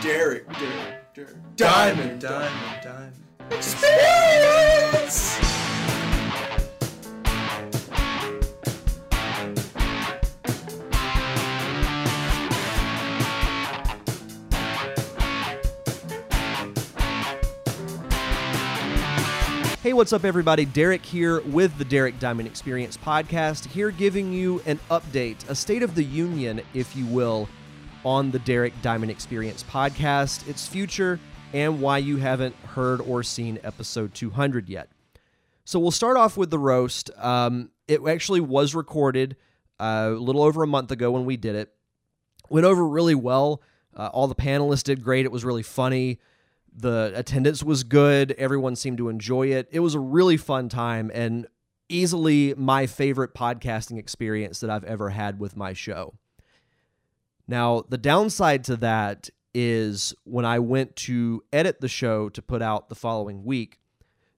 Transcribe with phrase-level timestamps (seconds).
[0.00, 1.36] Derek, Derek, Derek.
[1.56, 3.14] Diamond, diamond, diamond.
[3.50, 5.36] Experience!
[19.82, 20.64] Hey, what's up, everybody?
[20.64, 25.82] Derek here with the Derek Diamond Experience podcast, here giving you an update, a state
[25.82, 27.46] of the union, if you will,
[28.04, 31.18] on the Derek Diamond Experience podcast, its future,
[31.52, 34.88] and why you haven't heard or seen episode 200 yet.
[35.64, 37.10] So we'll start off with the roast.
[37.18, 39.36] Um, it actually was recorded
[39.78, 41.72] uh, a little over a month ago when we did it.
[42.48, 43.62] Went over really well.
[43.96, 45.24] Uh, all the panelists did great.
[45.24, 46.18] It was really funny.
[46.74, 48.32] The attendance was good.
[48.32, 49.68] Everyone seemed to enjoy it.
[49.70, 51.46] It was a really fun time and
[51.88, 56.14] easily my favorite podcasting experience that I've ever had with my show.
[57.48, 62.62] Now, the downside to that is when I went to edit the show to put
[62.62, 63.78] out the following week,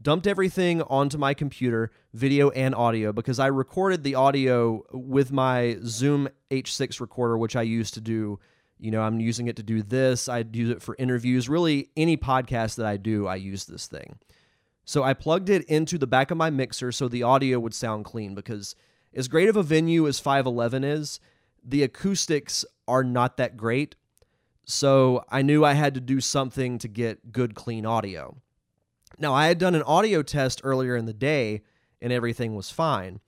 [0.00, 5.78] dumped everything onto my computer, video and audio, because I recorded the audio with my
[5.84, 8.38] Zoom H6 recorder, which I used to do.
[8.78, 10.28] You know, I'm using it to do this.
[10.28, 11.48] I use it for interviews.
[11.48, 14.18] Really, any podcast that I do, I use this thing.
[14.84, 18.04] So I plugged it into the back of my mixer so the audio would sound
[18.04, 18.76] clean because,
[19.14, 21.20] as great of a venue as 511 is,
[21.64, 23.94] the acoustics are not that great.
[24.64, 28.36] So I knew I had to do something to get good, clean audio.
[29.18, 31.62] Now, I had done an audio test earlier in the day
[32.00, 33.20] and everything was fine.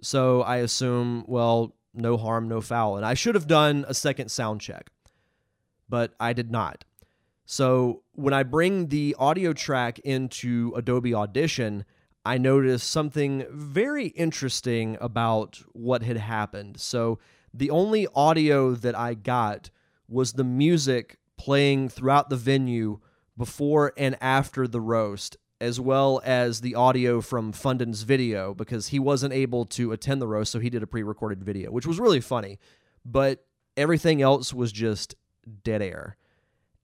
[0.00, 2.96] So I assume, well, no harm, no foul.
[2.96, 4.90] And I should have done a second sound check,
[5.88, 6.84] but I did not.
[7.46, 11.84] So when I bring the audio track into Adobe Audition,
[12.24, 16.78] I noticed something very interesting about what had happened.
[16.78, 17.18] So
[17.58, 19.70] the only audio that I got
[20.08, 23.00] was the music playing throughout the venue
[23.36, 29.00] before and after the roast, as well as the audio from Fundin's video because he
[29.00, 31.98] wasn't able to attend the roast, so he did a pre recorded video, which was
[31.98, 32.60] really funny.
[33.04, 33.44] But
[33.76, 35.16] everything else was just
[35.64, 36.16] dead air.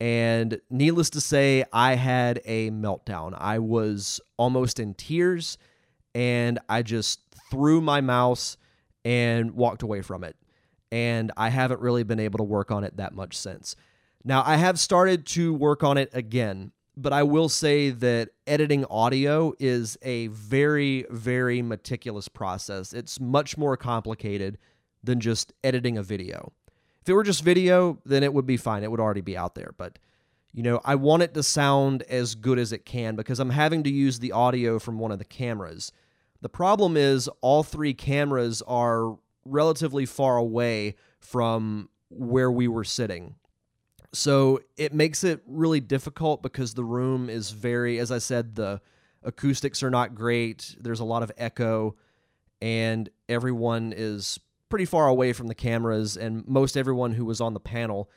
[0.00, 3.34] And needless to say, I had a meltdown.
[3.36, 5.56] I was almost in tears
[6.14, 7.20] and I just
[7.50, 8.58] threw my mouse
[9.04, 10.36] and walked away from it.
[10.90, 13.76] And I haven't really been able to work on it that much since.
[14.24, 18.84] Now, I have started to work on it again, but I will say that editing
[18.86, 22.92] audio is a very, very meticulous process.
[22.92, 24.58] It's much more complicated
[25.04, 26.52] than just editing a video.
[27.02, 28.82] If it were just video, then it would be fine.
[28.82, 29.72] It would already be out there.
[29.78, 29.98] But,
[30.52, 33.82] you know, I want it to sound as good as it can because I'm having
[33.84, 35.92] to use the audio from one of the cameras.
[36.40, 39.16] The problem is all three cameras are
[39.48, 43.34] relatively far away from where we were sitting.
[44.12, 48.80] So it makes it really difficult because the room is very, as I said, the
[49.22, 50.74] acoustics are not great.
[50.80, 51.96] There's a lot of echo,
[52.62, 56.16] and everyone is pretty far away from the cameras.
[56.16, 58.10] And most everyone who was on the panel,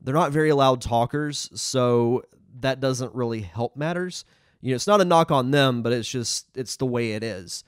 [0.00, 1.48] they're not very loud talkers.
[1.54, 2.22] So
[2.60, 4.24] that doesn't really help matters.
[4.60, 7.22] You know, it's not a knock on them, but it's just, it's the way it
[7.22, 7.62] is.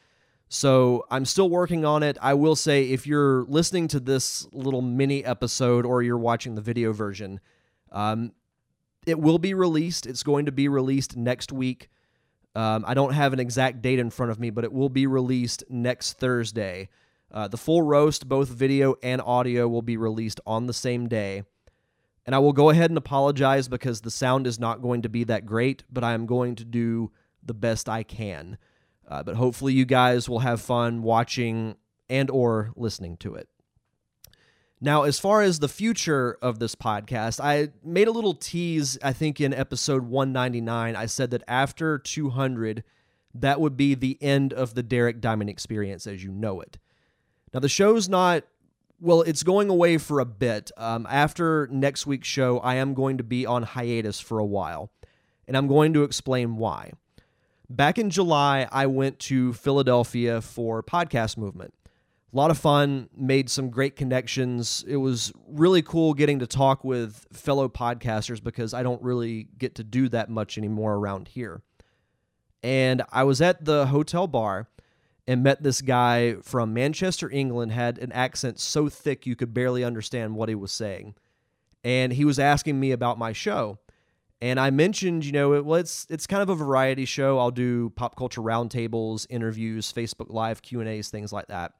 [0.52, 2.18] So I'm still working on it.
[2.20, 6.60] I will say if you're listening to this little mini episode or you're watching the
[6.60, 7.40] video version,
[7.90, 8.32] um,
[9.06, 10.04] it will be released.
[10.04, 11.88] It's going to be released next week.
[12.54, 15.06] Um, I don't have an exact date in front of me, but it will be
[15.06, 16.90] released next Thursday.
[17.32, 21.44] Uh, the full roast, both video and audio, will be released on the same day.
[22.26, 25.24] And I will go ahead and apologize because the sound is not going to be
[25.24, 27.10] that great, but I am going to do
[27.42, 28.58] the best I can.
[29.08, 31.76] Uh, but hopefully you guys will have fun watching
[32.08, 33.48] and or listening to it.
[34.84, 39.12] Now, as far as the future of this podcast, I made a little tease, I
[39.12, 40.96] think in episode 199.
[40.96, 42.82] I said that after 200,
[43.32, 46.78] that would be the end of the Derek Diamond experience as you know it.
[47.54, 48.42] Now, the show's not,
[48.98, 50.72] well, it's going away for a bit.
[50.76, 54.90] Um, after next week's show, I am going to be on hiatus for a while,
[55.46, 56.92] and I'm going to explain why.
[57.76, 61.74] Back in July, I went to Philadelphia for Podcast Movement
[62.32, 64.84] a lot of fun, made some great connections.
[64.88, 69.74] It was really cool getting to talk with fellow podcasters because I don't really get
[69.76, 71.60] to do that much anymore around here.
[72.62, 74.68] And I was at the hotel bar
[75.26, 79.84] and met this guy from Manchester, England, had an accent so thick you could barely
[79.84, 81.14] understand what he was saying.
[81.84, 83.78] And he was asking me about my show.
[84.42, 87.38] And I mentioned, you know, it, well, it's it's kind of a variety show.
[87.38, 91.74] I'll do pop culture roundtables, interviews, Facebook Live Q and A's, things like that.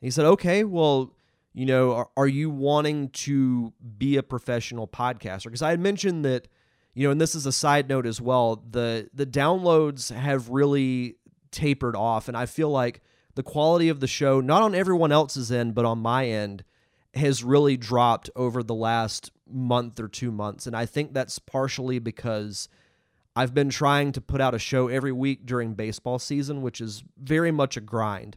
[0.00, 1.12] He said, okay, well,
[1.52, 5.46] you know, are, are you wanting to be a professional podcaster?
[5.46, 6.46] Because I had mentioned that,
[6.94, 8.62] you know, and this is a side note as well.
[8.70, 11.16] The the downloads have really
[11.50, 13.00] tapered off, and I feel like
[13.34, 16.62] the quality of the show, not on everyone else's end, but on my end,
[17.14, 20.66] has really dropped over the last month or two months.
[20.66, 22.68] And I think that's partially because
[23.36, 27.04] I've been trying to put out a show every week during baseball season, which is
[27.16, 28.36] very much a grind.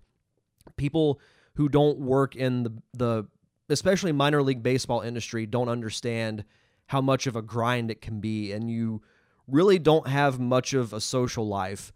[0.77, 1.19] People
[1.55, 3.27] who don't work in the, the
[3.69, 6.43] especially minor league baseball industry don't understand
[6.87, 8.51] how much of a grind it can be.
[8.51, 9.01] And you
[9.47, 11.91] really don't have much of a social life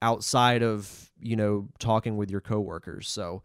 [0.00, 3.08] outside of, you know, talking with your coworkers.
[3.08, 3.42] So,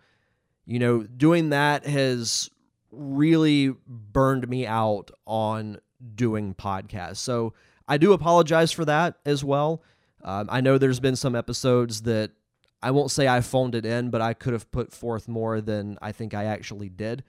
[0.66, 2.50] you know, doing that has
[2.96, 5.80] really burned me out on
[6.16, 7.18] doing podcasts.
[7.18, 7.54] So
[7.88, 9.84] I do apologize for that as well.
[10.24, 12.32] Um, I know there's been some episodes that
[12.82, 15.98] I won't say I phoned it in, but I could have put forth more than
[16.02, 17.24] I think I actually did.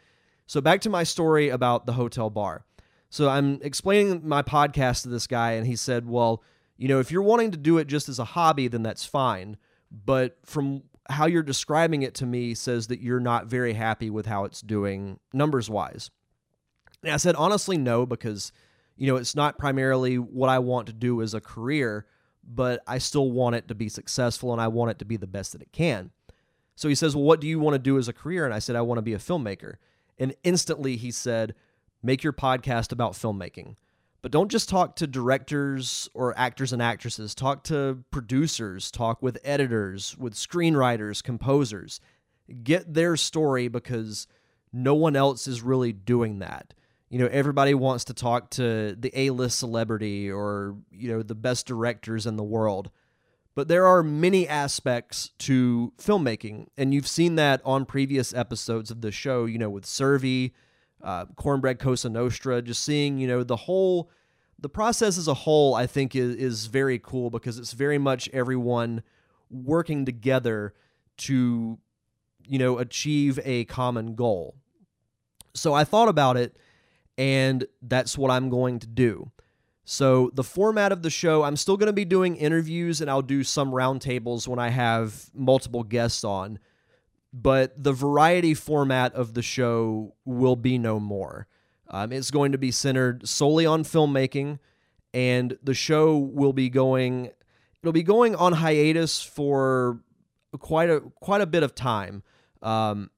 [0.47, 2.65] So back to my story about the hotel bar.
[3.09, 6.43] So I'm explaining my podcast to this guy, and he said, Well,
[6.77, 9.57] you know, if you're wanting to do it just as a hobby, then that's fine.
[9.91, 14.27] But from how you're describing it to me says that you're not very happy with
[14.27, 16.11] how it's doing numbers wise.
[17.03, 18.53] And I said, honestly, no, because,
[18.97, 22.07] you know, it's not primarily what I want to do as a career,
[22.43, 25.27] but I still want it to be successful and I want it to be the
[25.27, 26.11] best that it can.
[26.77, 28.45] So he says, Well, what do you want to do as a career?
[28.45, 29.75] And I said, I want to be a filmmaker.
[30.19, 31.55] And instantly he said,
[32.03, 33.77] Make your podcast about filmmaking.
[34.25, 37.35] But don't just talk to directors or actors and actresses.
[37.35, 42.01] Talk to producers, talk with editors, with screenwriters, composers.
[42.63, 44.27] Get their story because
[44.73, 46.73] no one else is really doing that.
[47.11, 51.67] You know, everybody wants to talk to the A-list celebrity or, you know, the best
[51.67, 52.91] directors in the world.
[53.55, 59.03] But there are many aspects to filmmaking, and you've seen that on previous episodes of
[59.03, 60.53] the show, you know, with Survey,
[61.05, 64.11] uh, Cornbread Cosa Nostra, just seeing, you know, the whole,
[64.59, 68.29] the process as a whole, I think is, is very cool because it's very much
[68.33, 69.03] everyone
[69.51, 70.73] working together
[71.19, 71.79] to,
[72.49, 74.57] you know, achieve a common goal.
[75.55, 76.57] So I thought about it,
[77.19, 79.31] and that's what I'm going to do.
[79.87, 83.21] So, the format of the show, I'm still going to be doing interviews and I'll
[83.21, 86.59] do some roundtables when I have multiple guests on
[87.37, 91.49] but the variety format of the show will be no more.
[91.91, 94.61] Um, it's going to be centered solely on filmmaking,
[95.13, 97.31] and the show will be going.
[97.83, 100.01] It'll be going on hiatus for
[100.61, 102.23] quite a quite a bit of time,
[102.63, 103.11] um,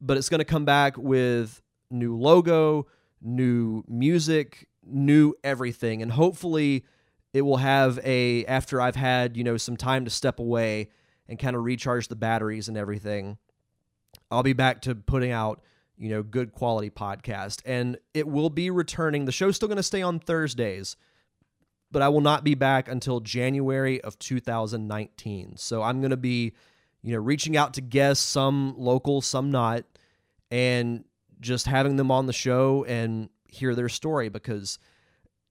[0.00, 2.86] but it's going to come back with new logo,
[3.20, 6.86] new music, new everything, and hopefully
[7.34, 10.88] it will have a after I've had you know some time to step away
[11.28, 13.36] and kind of recharge the batteries and everything
[14.30, 15.62] I'll be back to putting out,
[15.96, 17.62] you know, good quality podcast.
[17.64, 19.24] And it will be returning.
[19.24, 20.96] The show's still going to stay on Thursdays,
[21.90, 25.56] but I will not be back until January of 2019.
[25.56, 26.52] So I'm going to be,
[27.02, 29.84] you know, reaching out to guests, some local, some not,
[30.50, 31.04] and
[31.40, 34.78] just having them on the show and hear their story because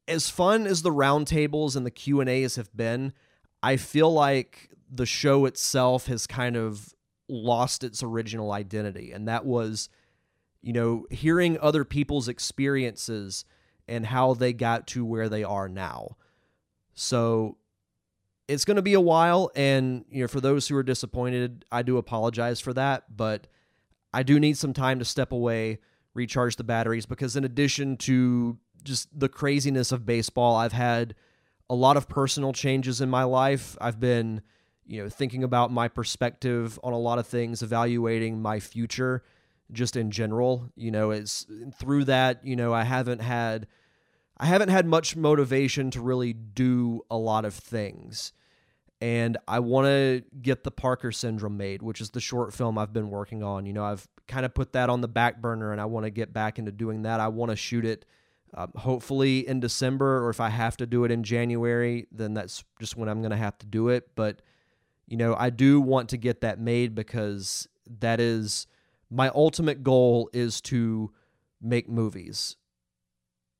[0.07, 3.13] as fun as the roundtables and the Q&As have been,
[3.61, 6.93] I feel like the show itself has kind of
[7.29, 9.11] lost its original identity.
[9.11, 9.89] And that was
[10.61, 13.45] you know hearing other people's experiences
[13.87, 16.17] and how they got to where they are now.
[16.93, 17.57] So
[18.47, 21.83] it's going to be a while and you know for those who are disappointed I
[21.83, 23.47] do apologize for that but
[24.13, 25.79] I do need some time to step away
[26.13, 31.13] recharge the batteries because in addition to just the craziness of baseball I've had
[31.69, 33.77] a lot of personal changes in my life.
[33.81, 34.41] I've been
[34.87, 39.23] you know, thinking about my perspective on a lot of things, evaluating my future
[39.71, 40.69] just in general.
[40.75, 41.45] You know, it's
[41.77, 43.67] through that, you know, I haven't had
[44.37, 48.33] I haven't had much motivation to really do a lot of things.
[48.99, 52.93] And I want to get the Parker syndrome made, which is the short film I've
[52.93, 53.65] been working on.
[53.65, 56.09] You know, I've kind of put that on the back burner and I want to
[56.09, 57.19] get back into doing that.
[57.19, 58.05] I want to shoot it
[58.53, 62.63] um, hopefully in December, or if I have to do it in January, then that's
[62.79, 64.09] just when I'm going to have to do it.
[64.15, 64.41] But
[65.07, 67.67] you know, I do want to get that made because
[67.99, 68.67] that is
[69.09, 71.11] my ultimate goal is to
[71.61, 72.57] make movies.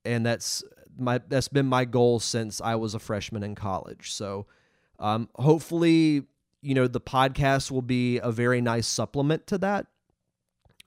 [0.04, 0.62] And that's
[0.98, 4.12] my that's been my goal since I was a freshman in college.
[4.12, 4.46] So
[4.98, 6.24] um, hopefully,
[6.60, 9.86] you know, the podcast will be a very nice supplement to that,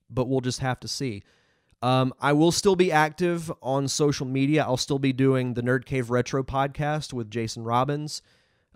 [0.09, 1.23] but we'll just have to see.
[1.83, 4.63] Um, I will still be active on social media.
[4.63, 8.21] I'll still be doing the Nerd Cave Retro podcast with Jason Robbins.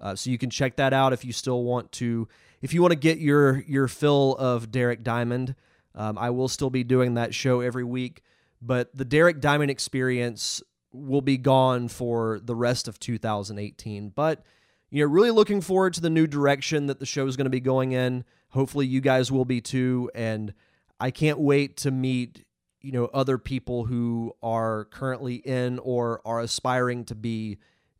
[0.02, 2.28] Uh, so you can check that out if you still want to.
[2.62, 5.56] If you want to get your your fill of Derek Diamond,
[5.98, 8.22] Um, I will still be doing that show every week,
[8.62, 10.62] but the Derek Diamond experience
[10.92, 14.10] will be gone for the rest of 2018.
[14.10, 14.44] But,
[14.90, 17.50] you know, really looking forward to the new direction that the show is going to
[17.50, 18.25] be going in.
[18.50, 20.12] Hopefully, you guys will be too.
[20.14, 20.54] And
[21.00, 22.46] I can't wait to meet,
[22.82, 27.58] you know, other people who are currently in or are aspiring to be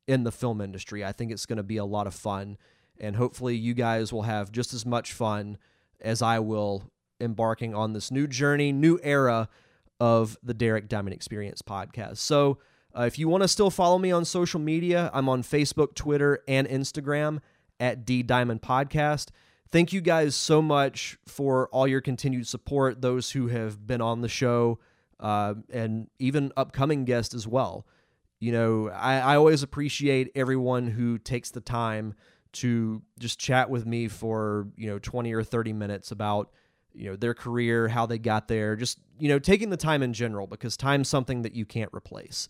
[0.08, 1.04] in the film industry.
[1.04, 2.58] I think it's going to be a lot of fun.
[3.00, 5.58] And hopefully, you guys will have just as much fun
[6.00, 9.50] as I will embarking on this new journey, new era
[10.00, 12.18] of the Derek Diamond Experience podcast.
[12.18, 12.60] So,
[12.98, 16.40] uh, if you want to still follow me on social media, I'm on Facebook, Twitter,
[16.48, 17.40] and Instagram
[17.80, 19.30] at D Diamond Podcast.
[19.72, 24.22] Thank you guys so much for all your continued support, those who have been on
[24.22, 24.80] the show,
[25.20, 27.86] uh, and even upcoming guests as well.
[28.40, 32.14] You know, I, I always appreciate everyone who takes the time
[32.54, 36.52] to just chat with me for, you know, 20 or 30 minutes about
[36.96, 40.14] you know their career how they got there just you know taking the time in
[40.14, 42.48] general because time's something that you can't replace.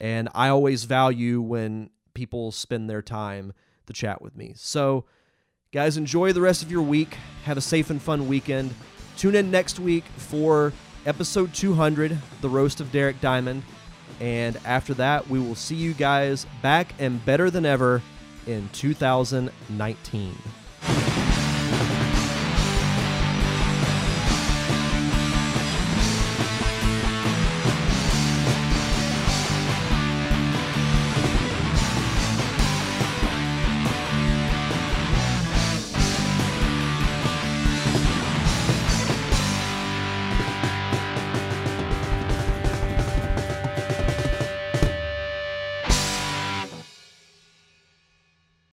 [0.00, 3.52] And i always value when people spend their time
[3.86, 4.52] to chat with me.
[4.56, 5.04] So
[5.72, 7.16] guys enjoy the rest of your week.
[7.44, 8.74] Have a safe and fun weekend.
[9.16, 10.72] Tune in next week for
[11.04, 13.62] episode 200 the roast of derek diamond
[14.20, 18.02] and after that we will see you guys back and better than ever
[18.46, 20.34] in 2019